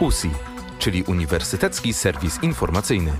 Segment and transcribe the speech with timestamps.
[0.00, 0.30] USI,
[0.78, 3.12] czyli Uniwersytecki Serwis Informacyjny.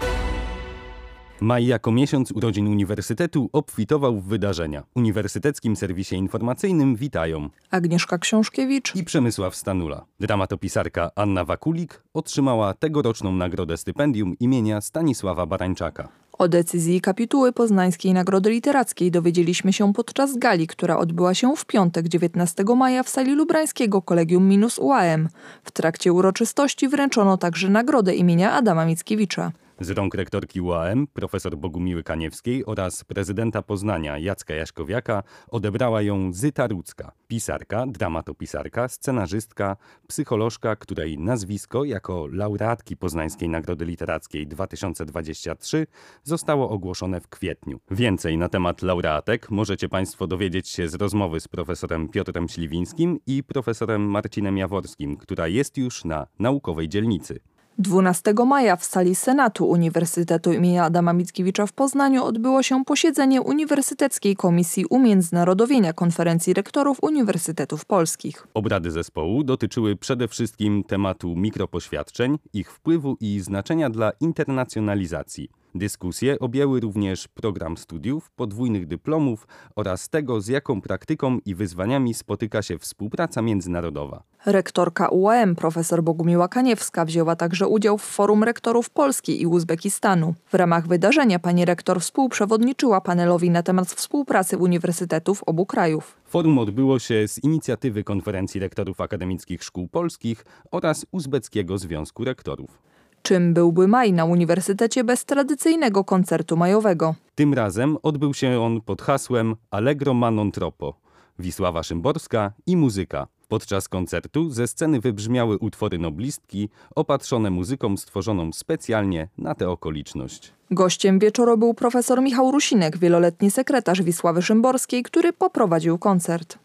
[1.40, 4.82] Maj jako miesiąc urodzin Uniwersytetu obfitował w wydarzenia.
[4.94, 10.04] Uniwersyteckim serwisie informacyjnym witają Agnieszka Książkiewicz i Przemysław Stanula.
[10.20, 16.08] Dramatopisarka Anna Wakulik otrzymała tegoroczną nagrodę stypendium imienia Stanisława Barańczaka.
[16.38, 22.08] O decyzji kapituły Poznańskiej Nagrody Literackiej dowiedzieliśmy się podczas gali, która odbyła się w piątek
[22.08, 25.28] 19 maja w sali lubrańskiego Kolegium Minus UAM.
[25.64, 29.52] W trakcie uroczystości wręczono także nagrodę imienia Adama Mickiewicza.
[29.80, 36.66] Z rąk rektorki UAM, profesor Bogumiły Kaniewskiej oraz prezydenta Poznania Jacka Jaśkowiaka odebrała ją Zyta
[36.66, 39.76] Rudzka, pisarka, dramatopisarka, scenarzystka,
[40.08, 45.86] psycholożka, której nazwisko jako laureatki Poznańskiej Nagrody Literackiej 2023
[46.22, 47.80] zostało ogłoszone w kwietniu.
[47.90, 53.44] Więcej na temat laureatek możecie Państwo dowiedzieć się z rozmowy z profesorem Piotrem Śliwińskim i
[53.44, 57.40] profesorem Marcinem Jaworskim, która jest już na naukowej dzielnicy.
[57.78, 60.80] 12 maja w sali Senatu Uniwersytetu im.
[60.80, 68.46] Adama Mickiewicza w Poznaniu odbyło się posiedzenie Uniwersyteckiej Komisji Umiędzynarodowienia Konferencji Rektorów Uniwersytetów Polskich.
[68.54, 75.48] Obrady zespołu dotyczyły przede wszystkim tematu mikropoświadczeń, ich wpływu i znaczenia dla internacjonalizacji.
[75.78, 79.46] Dyskusje objęły również program studiów, podwójnych dyplomów
[79.76, 84.22] oraz tego, z jaką praktyką i wyzwaniami spotyka się współpraca międzynarodowa.
[84.46, 90.34] Rektorka UAM profesor Bogumiła Kaniewska wzięła także udział w Forum Rektorów Polski i Uzbekistanu.
[90.46, 96.16] W ramach wydarzenia pani rektor współprzewodniczyła panelowi na temat współpracy uniwersytetów obu krajów.
[96.24, 102.78] Forum odbyło się z inicjatywy Konferencji Rektorów Akademickich Szkół Polskich oraz Uzbeckiego Związku Rektorów.
[103.26, 107.14] Czym byłby maj na uniwersytecie bez tradycyjnego koncertu majowego?
[107.34, 110.94] Tym razem odbył się on pod hasłem Allegro ma non troppo.
[111.38, 113.26] Wisława Szymborska i muzyka.
[113.48, 120.52] Podczas koncertu ze sceny wybrzmiały utwory noblistki opatrzone muzyką stworzoną specjalnie na tę okoliczność.
[120.70, 126.58] Gościem wieczoru był profesor Michał Rusinek, wieloletni sekretarz Wisławy Szymborskiej, który poprowadził koncert.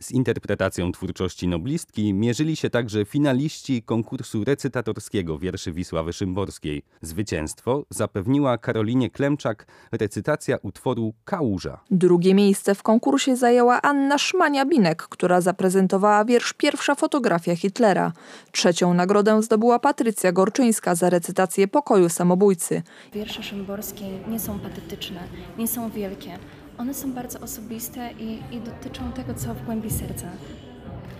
[0.00, 6.82] Z interpretacją twórczości noblistki mierzyli się także finaliści konkursu recytatorskiego wierszy Wisławy Szymborskiej.
[7.02, 11.80] Zwycięstwo zapewniła Karolinie Klemczak recytacja utworu Kałuża.
[11.90, 18.12] Drugie miejsce w konkursie zajęła Anna Szmania-Binek, która zaprezentowała wiersz Pierwsza fotografia Hitlera.
[18.52, 22.82] Trzecią nagrodę zdobyła Patrycja Gorczyńska za recytację Pokoju samobójcy.
[23.12, 25.20] Wiersze Szymborskiej nie są patetyczne,
[25.58, 26.38] nie są wielkie.
[26.78, 30.26] One są bardzo osobiste i, i dotyczą tego, co w głębi serca.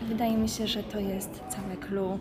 [0.03, 2.19] I wydaje mi się, że to jest całe clue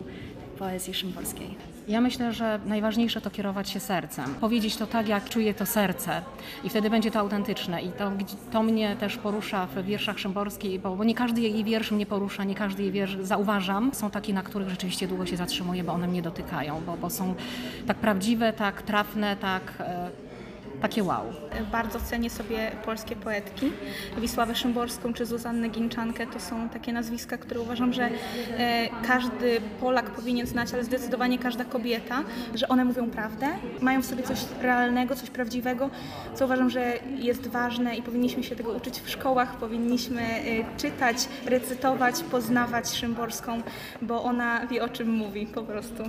[0.58, 1.54] poezji szymborskiej.
[1.88, 4.34] Ja myślę, że najważniejsze to kierować się sercem.
[4.34, 6.22] Powiedzieć to tak, jak czuje to serce
[6.64, 7.82] i wtedy będzie to autentyczne.
[7.82, 8.12] I to,
[8.52, 12.44] to mnie też porusza w wierszach Szymborskiej, bo, bo nie każdy jej wiersz mnie porusza,
[12.44, 13.94] nie każdy jej wiersz zauważam.
[13.94, 17.34] Są takie, na których rzeczywiście długo się zatrzymuję, bo one mnie dotykają, bo, bo są
[17.86, 19.62] tak prawdziwe, tak trafne, tak...
[19.80, 20.25] E,
[20.82, 21.24] takie wow.
[21.72, 23.72] Bardzo cenię sobie polskie poetki.
[24.18, 28.08] Wisławę Szymborską czy Zuzannę Ginczankę to są takie nazwiska, które uważam, że
[28.58, 32.22] e, każdy Polak powinien znać, ale zdecydowanie każda kobieta,
[32.54, 33.46] że one mówią prawdę,
[33.80, 35.90] mają w sobie coś realnego, coś prawdziwego,
[36.34, 41.16] co uważam, że jest ważne i powinniśmy się tego uczyć w szkołach, powinniśmy e, czytać,
[41.46, 43.62] recytować, poznawać Szymborską,
[44.02, 46.02] bo ona wie o czym mówi po prostu.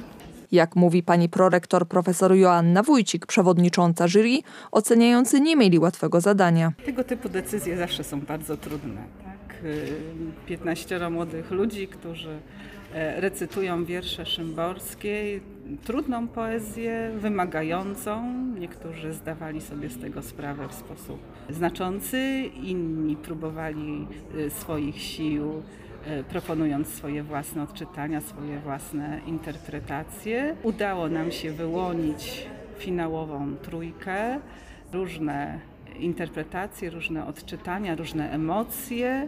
[0.52, 4.40] Jak mówi pani prorektor profesor Joanna Wójcik, przewodnicząca jury,
[4.72, 6.74] oceniający nie mieli łatwego zadania.
[6.86, 9.04] Tego typu decyzje zawsze są bardzo trudne.
[9.24, 9.58] Tak?
[10.46, 12.40] 15 młodych ludzi, którzy
[12.94, 15.40] e, recytują wiersze szymborskie,
[15.84, 18.34] trudną poezję, wymagającą.
[18.60, 21.20] Niektórzy zdawali sobie z tego sprawę w sposób
[21.50, 22.20] znaczący,
[22.64, 24.08] inni próbowali
[24.38, 25.64] e, swoich sił
[26.30, 30.56] proponując swoje własne odczytania, swoje własne interpretacje.
[30.64, 32.48] Udało nam się wyłonić
[32.78, 34.40] finałową trójkę,
[34.94, 35.60] różne
[36.00, 39.28] interpretacje, różne odczytania, różne emocje.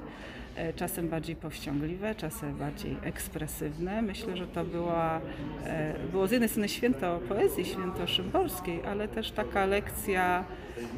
[0.59, 4.01] E, czasem bardziej powściągliwe, czasem bardziej ekspresywne.
[4.01, 5.21] Myślę, że to była,
[5.65, 10.43] e, było z jednej strony święto poezji, święto szymborskiej, ale też taka lekcja,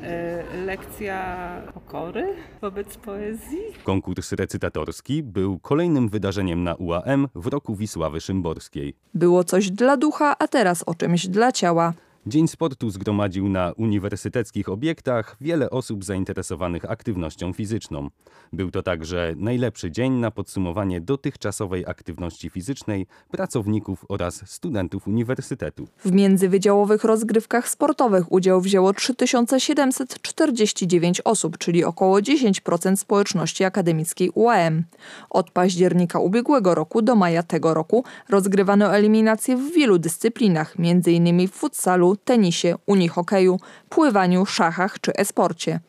[0.04, 3.60] e, lekcja pokory wobec poezji.
[3.84, 8.94] Konkurs recytatorski był kolejnym wydarzeniem na UAM w roku Wisławy Szymborskiej.
[9.14, 11.94] Było coś dla ducha, a teraz o czymś dla ciała.
[12.26, 18.10] Dzień Sportu zgromadził na uniwersyteckich obiektach wiele osób zainteresowanych aktywnością fizyczną.
[18.54, 25.88] Był to także najlepszy dzień na podsumowanie dotychczasowej aktywności fizycznej pracowników oraz studentów uniwersytetu.
[26.06, 34.84] W międzywydziałowych rozgrywkach sportowych udział wzięło 3749 osób, czyli około 10% społeczności akademickiej UAM.
[35.30, 41.48] Od października ubiegłego roku do maja tego roku rozgrywano eliminacje w wielu dyscyplinach, m.in.
[41.48, 43.60] w futsalu, tenisie, unihokeju,
[43.90, 45.80] pływaniu, szachach czy esporcie.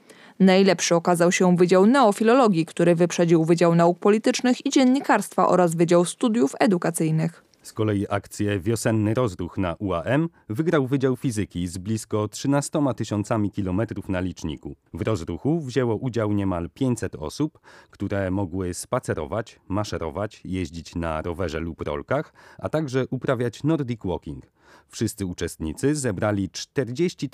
[0.40, 6.54] Najlepszy okazał się Wydział Neofilologii, który wyprzedził Wydział Nauk Politycznych i Dziennikarstwa oraz Wydział Studiów
[6.60, 7.44] Edukacyjnych.
[7.62, 14.08] Z kolei akcję Wiosenny Rozruch na UAM wygrał Wydział Fizyki z blisko 13 tysiącami kilometrów
[14.08, 14.76] na liczniku.
[14.94, 17.58] W rozruchu wzięło udział niemal 500 osób,
[17.90, 24.44] które mogły spacerować, maszerować, jeździć na rowerze lub rolkach, a także uprawiać Nordic Walking.
[24.88, 27.28] Wszyscy uczestnicy zebrali 40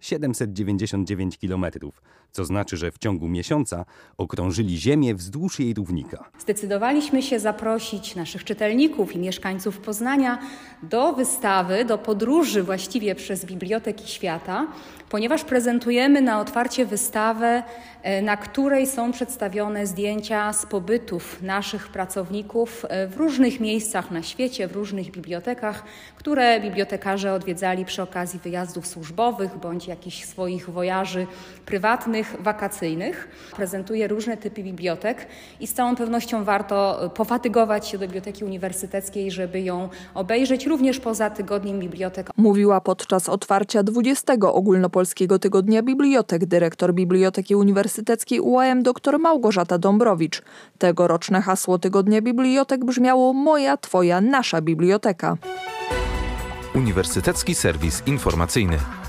[0.00, 2.02] 799 kilometrów,
[2.32, 3.84] co znaczy, że w ciągu miesiąca
[4.18, 6.30] okrążyli Ziemię wzdłuż jej równika.
[6.38, 10.38] Zdecydowaliśmy się zaprosić naszych czytelników i mieszkańców Poznania
[10.82, 14.66] do wystawy, do podróży właściwie przez biblioteki świata,
[15.08, 17.62] ponieważ prezentujemy na otwarcie wystawę,
[18.02, 24.22] e, na której są przedstawione zdjęcia z pobytów naszych pracowników e, w różnych miejscach na
[24.22, 25.84] świecie, w różnych bibliotekach,
[26.16, 31.26] które bibliotekarze odwiedzali przy okazji wyjazdów służbowych bądź jakichś swoich wojaży
[31.66, 33.28] prywatnych, wakacyjnych.
[33.56, 35.26] Prezentuje różne typy bibliotek
[35.60, 41.30] i z całą pewnością warto pofatygować się do Biblioteki Uniwersyteckiej, żeby ją obejrzeć również poza
[41.30, 42.30] tygodniem bibliotek.
[42.36, 50.42] Mówiła podczas otwarcia 20 ogólnopolskiego tygodnia bibliotek dyrektor Biblioteki Uniwersyteckiej UAM dr Małgorzata Dąbrowicz.
[50.78, 55.36] Tegoroczne hasło tygodnia bibliotek brzmiało Moja, Twoja, Nasza biblioteka.
[56.74, 59.07] Uniwersytecki Serwis Informacyjny.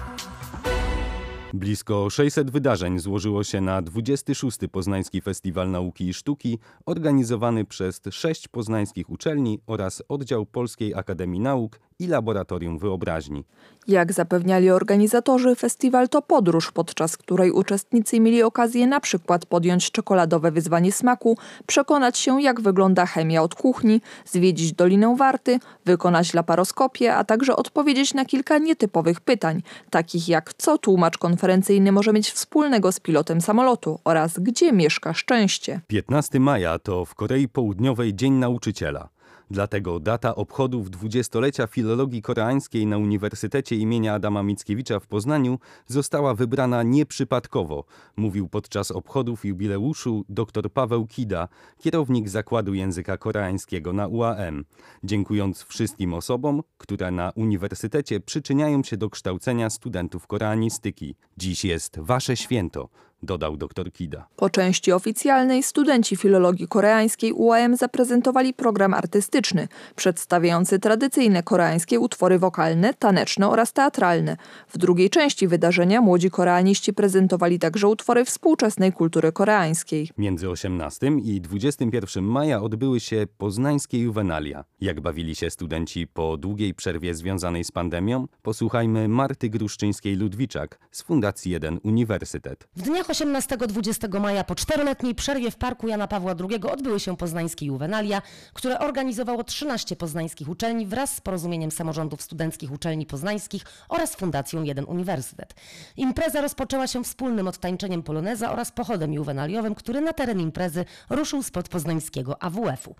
[1.54, 4.60] Blisko 600 wydarzeń złożyło się na 26.
[4.72, 11.80] Poznański Festiwal Nauki i Sztuki, organizowany przez sześć poznańskich uczelni oraz oddział Polskiej Akademii Nauk
[12.00, 13.46] i Laboratorium Wyobraźni.
[13.88, 20.52] Jak zapewniali organizatorzy, festiwal to podróż, podczas której uczestnicy mieli okazję na przykład podjąć czekoladowe
[20.52, 21.38] wyzwanie smaku,
[21.68, 28.14] przekonać się jak wygląda chemia od kuchni, zwiedzić Dolinę Warty, wykonać laparoskopię, a także odpowiedzieć
[28.14, 34.00] na kilka nietypowych pytań, takich jak co tłumacz konferencyjny może mieć wspólnego z pilotem samolotu
[34.04, 35.82] oraz gdzie mieszka szczęście.
[35.88, 39.10] 15 maja to w Korei Południowej Dzień Nauczyciela.
[39.52, 46.84] Dlatego data obchodów dwudziestolecia filologii koreańskiej na Uniwersytecie imienia Adama Mickiewicza w Poznaniu została wybrana
[46.84, 47.86] nieprzypadkowo,
[48.18, 51.48] mówił podczas obchodów jubileuszu dr Paweł Kida,
[51.78, 54.66] kierownik Zakładu Języka Koreańskiego na UAM,
[55.04, 61.16] dziękując wszystkim osobom, które na uniwersytecie przyczyniają się do kształcenia studentów koreanistyki.
[61.38, 62.90] Dziś jest wasze święto
[63.24, 64.28] dodał dr Kida.
[64.36, 72.94] Po części oficjalnej studenci filologii koreańskiej UAM zaprezentowali program artystyczny, przedstawiający tradycyjne koreańskie utwory wokalne,
[72.94, 74.38] taneczne oraz teatralne.
[74.68, 80.10] W drugiej części wydarzenia młodzi koreaniści prezentowali także utwory współczesnej kultury koreańskiej.
[80.18, 84.64] Między 18 i 21 maja odbyły się poznańskie juwenalia.
[84.82, 88.28] Jak bawili się studenci po długiej przerwie związanej z pandemią?
[88.42, 92.68] Posłuchajmy Marty Gruszczyńskiej-Ludwiczak z Fundacji 1 Uniwersytet.
[92.76, 97.66] W dniach 18-20 maja po czteroletniej przerwie w Parku Jana Pawła II odbyły się poznańskie
[97.66, 98.22] juwenalia,
[98.54, 104.86] które organizowało 13 poznańskich uczelni wraz z porozumieniem samorządów studenckich uczelni poznańskich oraz Fundacją Jeden
[104.86, 105.54] Uniwersytet.
[105.98, 111.70] Impreza rozpoczęła się wspólnym odtańczeniem poloneza oraz pochodem juwenaliowym, który na teren imprezy ruszył spod
[111.70, 112.96] poznańskiego AWF-u.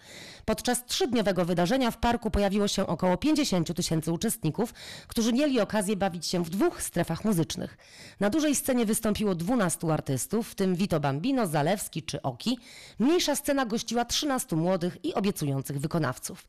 [0.46, 4.74] Podczas trzydniowego wydarzenia w parku pojawiło się około 50 tysięcy uczestników,
[5.08, 7.78] którzy mieli okazję bawić się w dwóch strefach muzycznych.
[8.20, 9.99] Na dużej scenie wystąpiło 12 artystów,
[10.44, 12.60] w tym Vito Bambino, Zalewski czy Oki.
[13.00, 16.48] Mniejsza scena gościła 13 młodych i obiecujących wykonawców.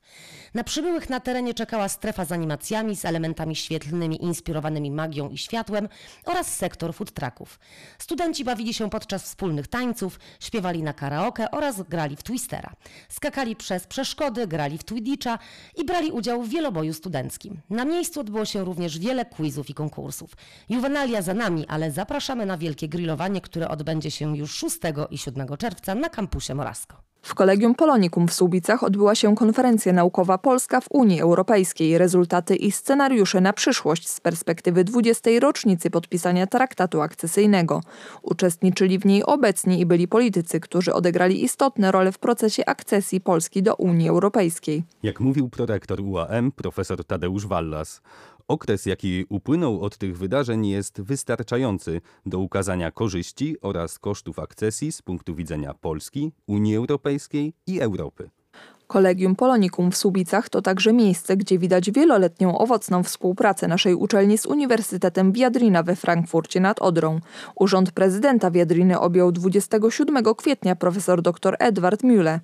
[0.54, 5.88] Na przybyłych na terenie czekała strefa z animacjami, z elementami świetlnymi inspirowanymi magią i światłem
[6.24, 7.58] oraz sektor food trucków.
[7.98, 12.72] Studenci bawili się podczas wspólnych tańców, śpiewali na karaoke oraz grali w twistera.
[13.08, 15.38] Skakali przez przeszkody, grali w Twidicza
[15.76, 17.60] i brali udział w wieloboju studenckim.
[17.70, 20.30] Na miejscu odbyło się również wiele quizów i konkursów.
[20.68, 24.78] Juwenalia za nami, ale zapraszamy na wielkie grillowanie, które odbędzie się już 6
[25.10, 27.10] i 7 czerwca na kampusie Morasko.
[27.22, 31.98] W Kolegium Polonikum w Słubicach odbyła się konferencja naukowa Polska w Unii Europejskiej.
[31.98, 35.30] Rezultaty i scenariusze na przyszłość z perspektywy 20.
[35.40, 37.80] rocznicy podpisania traktatu akcesyjnego.
[38.22, 43.62] Uczestniczyli w niej obecni i byli politycy, którzy odegrali istotne role w procesie akcesji Polski
[43.62, 44.82] do Unii Europejskiej.
[45.02, 48.00] Jak mówił prorektor UAM, profesor Tadeusz Wallas,
[48.50, 55.02] Okres, jaki upłynął od tych wydarzeń, jest wystarczający do ukazania korzyści oraz kosztów akcesji z
[55.02, 58.30] punktu widzenia Polski, Unii Europejskiej i Europy.
[58.86, 64.46] Kolegium Polonikum w Słubicach to także miejsce, gdzie widać wieloletnią owocną współpracę naszej uczelni z
[64.46, 67.20] Uniwersytetem Wiadrina we Frankfurcie nad Odrą.
[67.54, 72.40] Urząd prezydenta Wiadriny objął 27 kwietnia profesor dr Edward Mühle.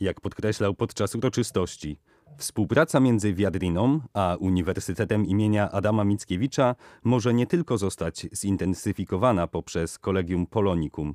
[0.00, 1.98] Jak podkreślał podczas uroczystości,
[2.36, 10.46] współpraca między Wiadriną a Uniwersytetem imienia Adama Mickiewicza może nie tylko zostać zintensyfikowana poprzez Kolegium
[10.46, 11.14] Polonikum.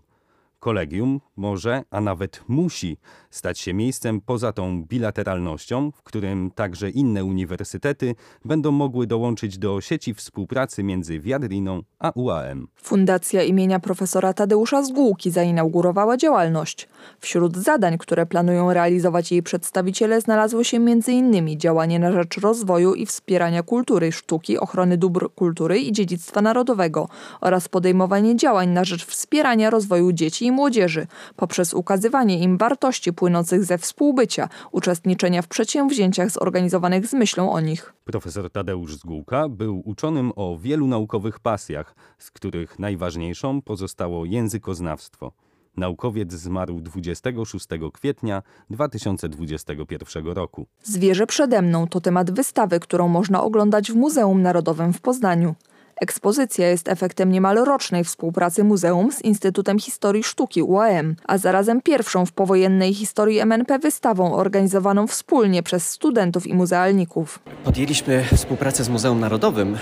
[0.66, 2.98] Kolegium może, a nawet musi
[3.30, 9.82] stać się miejscem poza tą bilateralnością, w którym także inne uniwersytety będą mogły dołączyć do
[9.82, 12.68] sieci współpracy między Wiadriną a UAM.
[12.76, 16.88] Fundacja imienia profesora Tadeusza Zgółki zainaugurowała działalność.
[17.20, 21.60] Wśród zadań, które planują realizować jej przedstawiciele znalazły się m.in.
[21.60, 27.10] działanie na rzecz rozwoju i wspierania kultury, sztuki, ochrony dóbr kultury i dziedzictwa narodowego
[27.42, 33.64] oraz podejmowanie działań na rzecz wspierania rozwoju dzieci i młodzieży poprzez ukazywanie im wartości płynących
[33.64, 37.94] ze współbycia, uczestniczenia w przedsięwzięciach zorganizowanych z myślą o nich.
[38.06, 45.32] Profesor Tadeusz Zgółka był uczonym o wielu naukowych pasjach, z których najważniejszą pozostało językoznawstwo.
[45.78, 50.68] Naukowiec zmarł 26 kwietnia 2021 roku.
[50.84, 55.56] Zwierzę przede mną to temat wystawy, którą można oglądać w Muzeum Narodowym w Poznaniu.
[56.02, 62.26] Ekspozycja jest efektem niemal rocznej współpracy muzeum z Instytutem Historii Sztuki UAM, a zarazem pierwszą
[62.26, 67.40] w powojennej historii MNP wystawą organizowaną wspólnie przez studentów i muzealników.
[67.64, 69.78] Podjęliśmy współpracę z Muzeum Narodowym e,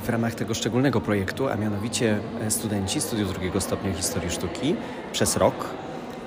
[0.00, 4.76] w ramach tego szczególnego projektu, a mianowicie e, studenci studiów drugiego stopnia historii sztuki
[5.12, 5.54] przez rok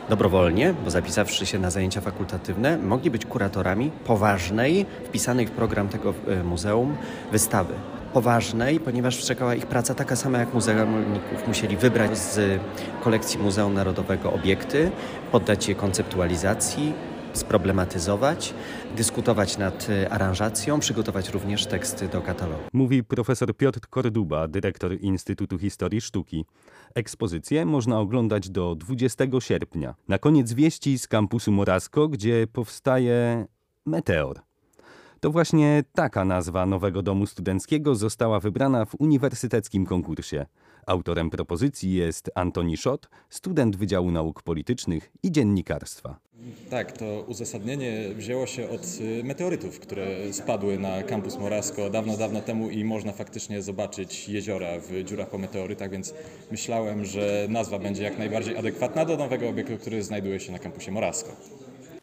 [0.10, 6.14] dobrowolnie, bo zapisawszy się na zajęcia fakultatywne, mogli być kuratorami poważnej, wpisanej w program tego
[6.28, 6.96] e, muzeum
[7.32, 7.74] wystawy
[8.14, 11.48] poważnej, ponieważ czekała ich praca taka sama jak muzealników.
[11.48, 12.62] Musieli wybrać z
[13.04, 14.92] kolekcji Muzeum Narodowego obiekty,
[15.32, 16.94] poddać je konceptualizacji,
[17.34, 18.54] sproblematyzować,
[18.98, 22.64] dyskutować nad e, aranżacją, przygotować również teksty do katalogu.
[22.74, 26.46] Mówi profesor Piotr Korduba, dyrektor Instytutu Historii Sztuki.
[26.96, 29.96] Ekspozycję można oglądać do 20 sierpnia.
[30.08, 33.46] Na koniec wieści z kampusu Morasko, gdzie powstaje
[33.86, 34.49] Meteor.
[35.20, 40.46] To właśnie taka nazwa nowego domu studenckiego została wybrana w uniwersyteckim konkursie.
[40.86, 46.20] Autorem propozycji jest Antoni Szot, student Wydziału Nauk Politycznych i Dziennikarstwa.
[46.70, 52.42] Tak, to uzasadnienie wzięło się od y, meteorytów, które spadły na kampus Morasko dawno, dawno
[52.42, 56.14] temu i można faktycznie zobaczyć jeziora w dziurach po meteorytach, więc
[56.52, 60.92] myślałem, że nazwa będzie jak najbardziej adekwatna do nowego obiektu, który znajduje się na kampusie
[60.92, 61.59] Morasko.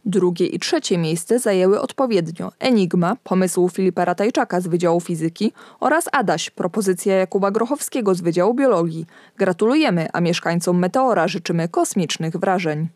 [0.07, 6.51] Drugie i trzecie miejsce zajęły odpowiednio Enigma, pomysł Filipa Ratajczaka z Wydziału Fizyki oraz Adaś,
[6.51, 9.07] propozycja Jakuba Grochowskiego z Wydziału Biologii.
[9.37, 12.89] Gratulujemy, a mieszkańcom Meteora życzymy kosmicznych wrażeń.